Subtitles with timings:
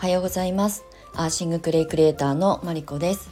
[0.00, 0.86] おはようございます。
[1.12, 3.28] アーシングクレイクリエイターのマリコです。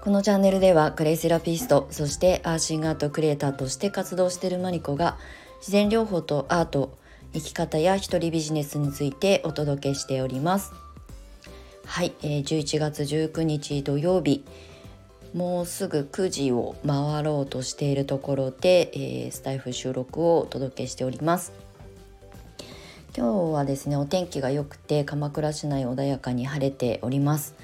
[0.00, 5.16] このチャンネルではクレイセラピストそしてアーシングアートクリエイターとして活動しているマリコが
[5.60, 6.98] 自然療法とアート
[7.32, 10.72] 生き方や一人ビジネスについてお届けしております。
[11.86, 14.44] はい、えー、11月19日土曜日。
[15.34, 21.69] もうすぐ9時を回ろうとしているところで、えー、スタイフ収録をお届けしております。
[23.16, 27.56] 今日はですねお天気が良くて鎌倉市内穏やかに晴れております。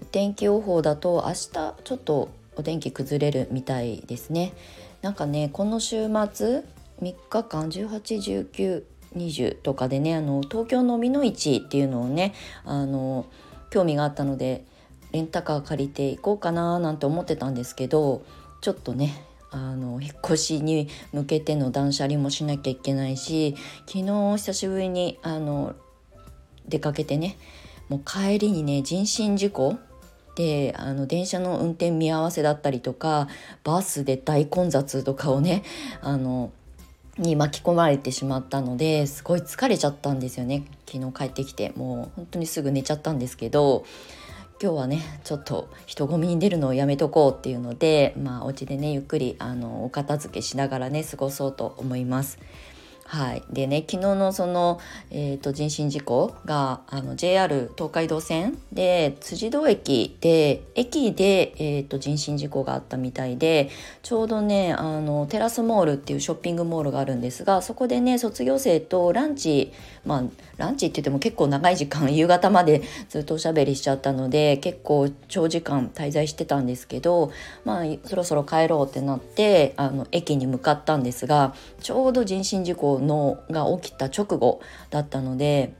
[0.00, 4.52] お天気予報だと明日ちょっとお天気崩れるみたいですね。
[5.02, 6.62] なんかねこの週末
[7.02, 12.34] 3日間181920とかでねあの東京の美濃市っていうのをね
[12.64, 13.26] あの
[13.70, 14.64] 興味があったので
[15.10, 18.22] レンタカー借りて行こうかななんて思ってたんですけど
[18.60, 23.54] ちょっとねあの引っ越しに向けての断捨離もしなきゃいけないし
[23.86, 25.74] 昨日久しぶりにあの
[26.68, 27.38] 出かけてね
[27.88, 29.78] もう帰りにね人身事故
[30.36, 33.28] であの電車の運転見合わせだったりとか
[33.64, 35.64] バスで大混雑とかをね
[36.00, 36.52] あの
[37.16, 41.72] に巻き込まれてしまったのですごい疲れちゃったんですよね昨日帰ってきて。
[41.74, 43.84] もう本当にすぐ寝ちゃったんですけど
[44.60, 52.40] 今日はねちょっと人混みに出るのをやめとこうっていうのでまあお家でねゆっくりあのお片付けしながらね過ごそうと思います。
[53.10, 63.70] はい、でね昨日のその、えーと、人身事故があの JR 東海道線で辻堂駅で駅で、えーと、人身事故があったみたいで
[64.02, 69.72] ちょうどねあのテラスモールっていうショッピングモールがあるんですがそこでね卒業生とランチ
[70.04, 70.24] まあ
[70.58, 77.30] ランチって言っても結構長い時間 夕方までずっとおしゃべりしちゃったので結構長時間滞在してたんですけど
[77.64, 84.60] まあそろそろ帰ろうってなってあの駅に向かったんですがちょうど人身事故のが起きた直後
[84.90, 85.74] だったので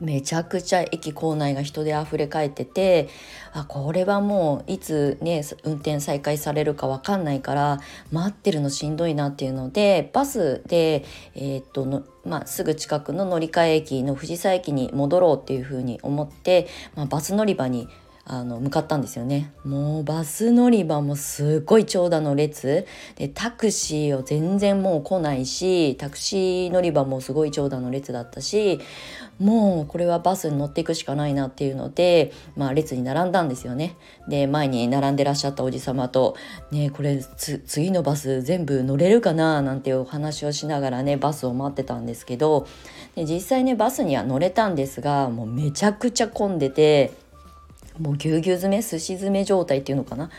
[0.00, 3.08] めちゃくちゃ駅構内が人であふれかえってて
[3.52, 7.80] あこれはもういつね運転再開されるか分かんないから
[8.10, 11.04] 待ってるのしんどいなっていうのでバスで、
[11.34, 17.88] えー、っとのまあ、すぐ近くの乗り換え駅の藤沢駅に戻ろうっていうふうに思って、まあ、バス乗り場に
[18.32, 22.86] あの向かったんですよねもうバス乗り場もすっごい長蛇の列
[23.16, 28.78] でタクシーを全然もう来ないしタクシー乗り場もすごい長蛇の列だったし
[29.40, 33.96] もうこれはバスに乗っていくしかないなっていうので、まあ、列に並んだんですよね。
[34.28, 36.36] で前に並んでらっしゃったおじ様と
[36.70, 42.68] 「ねこれ次のバス全部乗れるかな?」なんていうお話をしながらねバスを待ってたんですけど
[43.16, 47.10] で実際ねバスには乗れたんですがもうめちゃくちゃ混んでて。
[48.00, 50.30] もうぎゅうぎゅう詰めすし詰め状態っていうのかな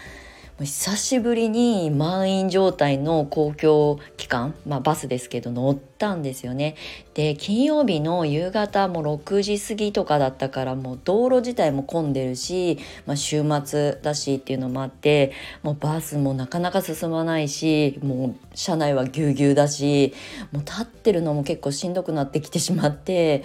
[0.65, 6.75] 久しぶりに満員状態の公共機関、まあ、バスですけど乗ったんですよね。
[7.15, 15.31] で金曜日の夕方も6時過ぎとかだったからもう道路自体も混んでるし、まあ、週末だしっていうのもあって
[15.63, 20.13] もうバスもなかなか進まないしもう車内はぎゅうぎゅうだし
[20.51, 23.43] もう立ってるのも結構しんどくなってきてしまって。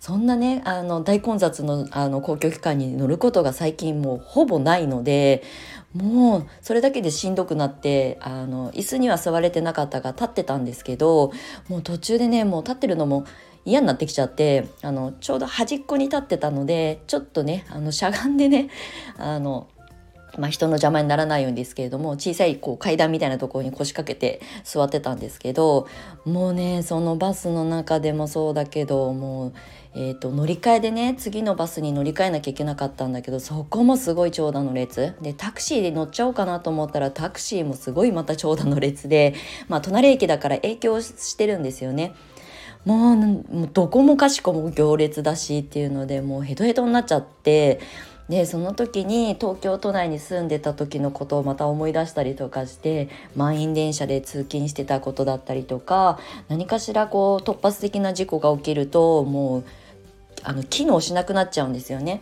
[0.00, 5.42] そんなねあの大混雑のあの公共機関に乗ることが最近もうほぼないので
[5.94, 11.32] もうそれだけでしんどくなってあの椅子には座れてなかったが立ってたんですけど
[11.68, 13.24] もう途中でねもう立ってるのも
[13.64, 18.70] 嫌になってきちゃってあのちょうど端っこに立ってたのでちょっとねあのしゃがんでね
[19.18, 19.68] あの
[20.36, 25.88] まあ、人の邪魔にならないようにですけれども小さいこう階段みたいなところに腰掛けて座ってたんですけど
[26.24, 29.52] もうねそのバスの中でもそうだけどもう、
[29.94, 39.34] えーと、乗り換えでね次のバスに乗り換えなきゃいけなかったんだけどそこもすごい長蛇の列でタクシーで乗っちゃおうかなと思ったらタクシーもすごいまた長蛇の列で、
[39.68, 42.14] まあ、隣駅だから影響してるんですよね。
[42.84, 47.80] もうどこもかしこも行列だしっていうのでもうヘトヘトになっちゃって
[48.28, 56.18] でその時に東京都内に住んでた時のことをまた思い出したりとかして満員電車で通勤してたことだったりとか
[56.48, 59.64] 何かしらこう突発的な事故が起きるともう
[60.42, 62.20] あの機能しなくなっちゃうんですよね。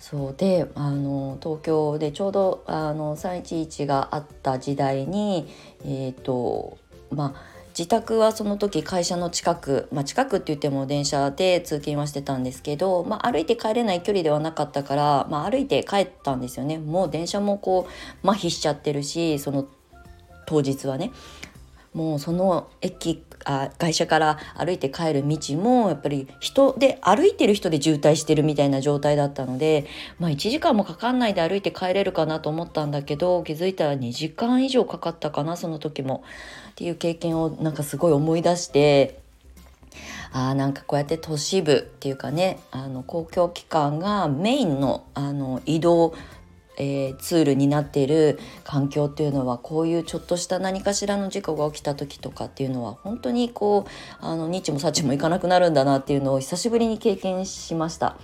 [0.00, 5.48] そうであの東京でちょうどあの311があった時代に
[5.84, 6.78] えっ、ー、と
[7.10, 16.78] まあ自宅はその時会社の近く、まあ、近くって言っても電車で通勤はしてたんですけど、まあ、歩いて帰れない距離ではなかったから、まあ、歩いて帰ったんですよね。
[16.78, 17.86] もう電車もこ
[18.24, 19.66] う麻痺しちゃってるしその
[20.46, 21.12] 当日はね。
[21.96, 29.86] もうその駅あ会社から歩いて帰る道もやっぱり人で歩いてる人で渋滞してるみたいな状態だったので、
[30.18, 36.22] まあ、1時間もかかんないで歩いて帰れるかなと思ったんだけど気づいたら2時間以上かかったかなその時も。
[36.72, 39.18] っていう経験をなんかすごい思い出して
[40.30, 46.12] あなんかこうやって都市部っていうかねあの公共機関がメインのあの移動
[46.76, 58.16] えー、ツールになっている環境っていうのはこういうちょっとした何かしらの事故が起きた時とかっていうのは本当にこうあの日もさちもいかなくなるんだなっていうのを久しぶりに経験しました。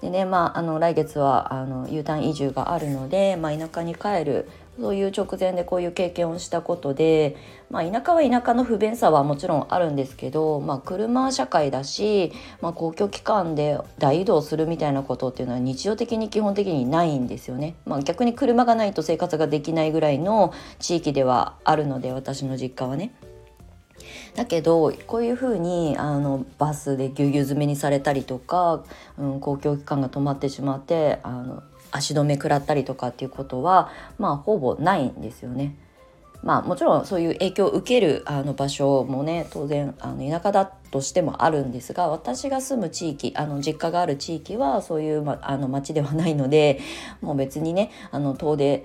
[0.00, 7.36] でねまあ、あの来月はあの U ターン移住があるので、まあ、田舎に帰るそういう直前でこういう経験をしたことで、
[7.70, 17.76] まあ、田舎は田舎の不便さはもちろんあるんですけど、まあ、車社会だし、まあ、公共機関で大移動するみたいなことっていうのは日常的に基本的にないんですよね。
[17.86, 23.14] まあ、逆に車がないと生活ができないぐらいの地域ではあるので私の実家はね。
[24.34, 28.82] だけどこういうふうにあのバスでぎゅうぎゅう詰めにされたりとか、
[29.16, 31.62] うん、公共機関が止まってしまってあの
[31.94, 35.76] 足止め食らったりとかっていうことはまあほぼないんですよね。
[36.42, 46.80] まあもちろんそういう影響を受けるあの場所もね当然あの田舎だとしてもあるんですが私が住む地域あの実家がある地域はそういう、ま、あの町ではないので
[47.22, 48.84] もう別にねあの遠出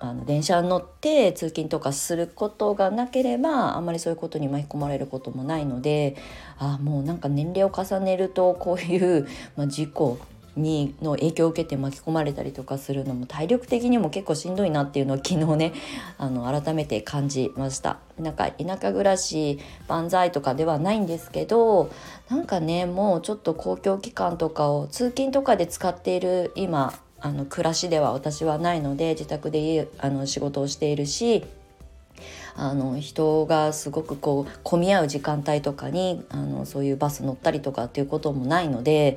[0.00, 6.16] あの電車に乗って通勤とかすることがなければあんまりそういうことに巻き込まれることもないので
[6.58, 9.26] あもうなんか年齢を重ねるとこういう、
[9.56, 10.18] まあ、事故
[10.58, 15.72] にの影響を受けて巻き込まれたりとかするのも体力的にも結構しんどいなっていうのを昨日ね
[16.18, 17.98] あの改めて感じました。
[18.18, 21.88] なんか田舎暮らし万歳とかではないんですけど
[22.28, 31.44] なんかねもうちょっと公共機関とかを通勤とかで使っている今あの暮らしでは私はないので自宅であの仕事をしているし
[32.60, 39.16] あの人がすごくこう混み合う時間帯とかにあのそういうバス乗ったりとかっていうこともないので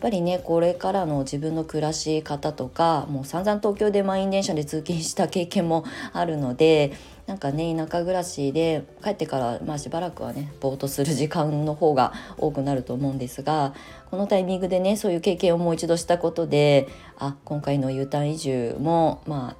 [0.00, 6.92] ぱりねこれからの自分の暮らし方とかもう散々東京で満員電車で通勤した経験もあるので
[7.26, 13.74] なんかね田舎暮らしで帰ってからまあしばらくはねぼーっとする時間の方が多くなると思うんですが
[14.10, 16.88] このタイミングでねそういう経験をもう一度したことで
[17.18, 19.56] あ今回の U ターン移住もまあ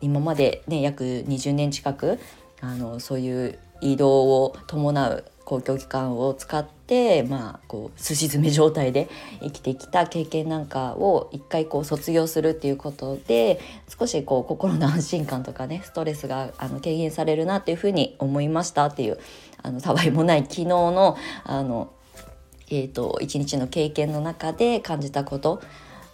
[0.00, 2.18] 今までね約20年近く
[2.60, 9.08] あのそういう移動を伴う公共機関を使ってまあこうすし詰め状態で
[9.40, 13.58] 生きてきた経験なんかを一回こう卒業するっていうことで
[13.88, 19.18] 少しこう心の安心感とかねストレスがあの軽減されるなっていうふうに思いましたっていう
[19.62, 21.94] あのたわいもない昨日のあの
[22.70, 25.62] えーと、一日の経験の中で感じたこと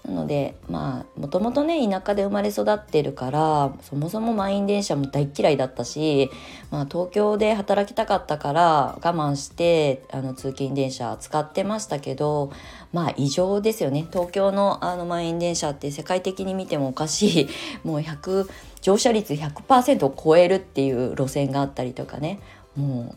[0.07, 6.31] なのでまあもともとね田舎で生まれ育ってるからそもそも満員電車も大嫌いだったし、
[6.71, 12.53] まあ、東京で働きたかったから我慢してあの通勤電車使ってましたけど
[12.93, 14.07] まあ異常ですよね。
[14.13, 17.49] 東京のあの満員電車って世界的に見てもおかしい。
[17.83, 18.49] もう100
[18.83, 22.39] 乗車率100%を超えるっていう路線があったりとかね。
[22.77, 23.17] もう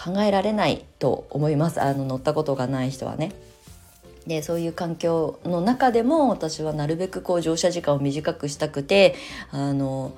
[0.00, 1.80] 考えられないと思います。
[1.80, 3.32] あの乗ったことがない人はね。
[4.28, 9.14] でそういう環境の中でも私はなるべくこう乗車時間を短くしたくて
[9.50, 10.12] あの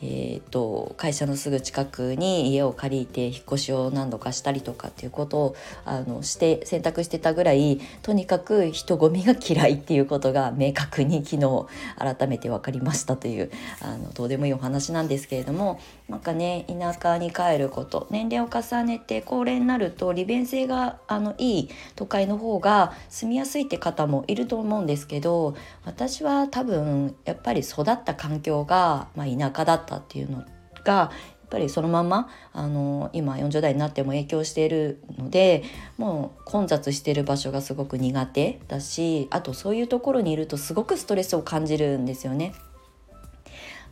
[0.00, 11.66] えーと、会社のすぐ近くに家を借りて引っ越しを何度かしたりとかっていうことをあのして選択してたぐらいとにかく人混みが嫌いっていうことが明確に昨日
[11.98, 13.50] 改めて分かりましたという
[13.80, 30.44] あのどうでもいいお話なんですけれどもなんかね田舎に帰ること年齢を重ねて高齢になると利便性があのいい都会の方が住みやすいって方もいると思うんですけど私は多分やっぱり育った環境が、まあ、田舎だったったっていうの
[30.84, 31.10] がや
[31.46, 35.64] っぱりそのままあの今40代になっても影響しているので
[35.96, 42.52] もう混雑してる場所がすごく苦手だしあとそういうところにいるとすごくストレスを感じるんですよね。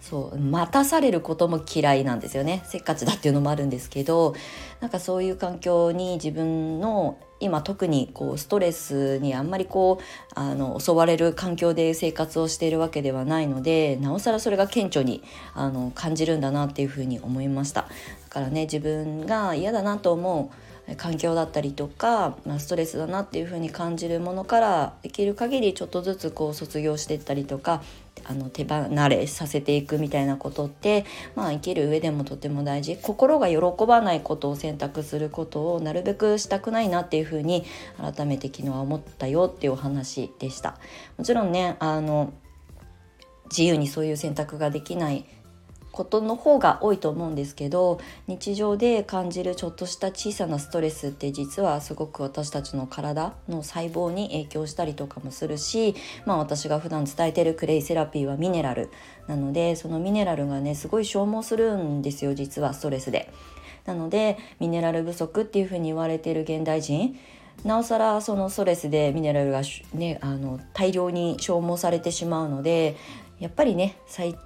[0.01, 2.63] そう待たされることも嫌いなんですよね。
[2.67, 4.35] せっかちだっていうのもあるんですけど
[4.81, 15.23] なんかそういう環境に自分の今特にこうストレスにあんまりこうあの襲われる環境で生活をしているわけではないのでなおさらそれが顕著に
[15.55, 17.83] あの感じるんだなっていうふうに思いました。
[17.83, 17.89] だ
[18.31, 20.57] からね自分が嫌だなと思う
[20.97, 27.83] 環境だったりとか、まあ、ストレスだなっていうふうに感じるものからできる限りちょっとずつこう卒業していったりとか
[28.25, 31.05] あの手離れさせていくみたいなことって、
[31.35, 37.65] まあ、生きる上でもとても大事心が喜ばないことを選択することをなるべくしたくないなっていうふうに
[37.99, 40.79] 改めて昨日は思ったよっていうお話でした。
[41.19, 42.33] もちろんねあの
[43.51, 45.25] 自由にそういう選択ができない
[45.97, 55.95] ことの方が多いと思うんですけど日常で感じるちょっとした小さなストレスって実はすごく私たちの体の細胞に影響したりとかもするし、
[56.27, 58.91] まあ、私が普段伝えてるクレイセラピーはミネラル
[59.27, 63.33] なのでそのミネラルがねすごい消耗するんですよ実はストレスで。
[63.87, 67.17] なのでミネラル不足っていうふうに言われている現代人
[67.65, 69.63] なおさらそのストレスでミネラルが、
[69.95, 72.97] ね、あの大量に消耗されてしまうので
[73.39, 74.37] やっぱりね最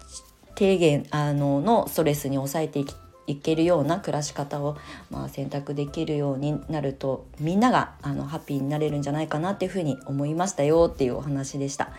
[0.55, 2.95] 低限あののストレスに抑えていき
[3.27, 4.77] いけるような暮らし方を、
[5.11, 11.91] まあ、選択できるようになるとみんながあのハッピーになれるんじゃないかなっていうふうに思いましたよっていうお話でした。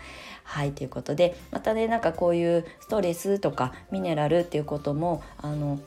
[0.44, 5.78] はいということでまたねなんかこういうストレスとかミネラルっていうこともあの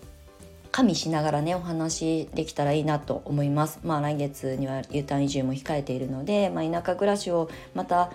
[0.72, 3.79] 加味しながらねお話できたらいいなと思います。
[3.84, 8.12] まあ来月には U ターン移住も控えているので、まあ、田舎暮らしをまた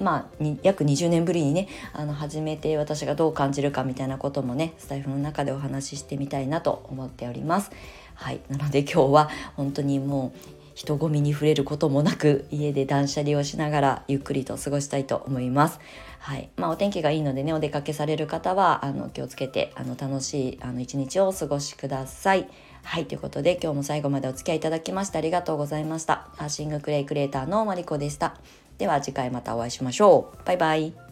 [0.00, 7.70] まあ、約20年ぶりにねあの始めて私がどう感じるかみたいなこともねスタイフの中でお話ししてみたいなと思っております。
[8.14, 15.80] はいなので今日は本当にもう人混みに触れることもなく家で断捨離をしながらゆっくりと過ごしたいと思います。
[16.18, 22.48] はいまあ、お天気がいいのでねお出かけされる方はあの気をつけてあの楽しいあの一日をお過ごしください。
[22.82, 26.28] はい、ということで今日も最後までお付き合いいただきましてありがとうございました。
[26.36, 28.36] アーシングクレイクレーターのマリコでした。
[28.78, 30.46] では次回またお会いしましょう。
[30.46, 31.05] バイバイ。